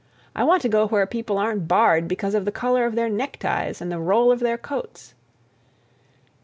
[0.35, 3.81] I want to go where people aren't barred because of the color of their neckties
[3.81, 5.13] and the roll of their coats."